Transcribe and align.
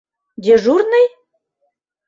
Дежурный? 0.43 1.07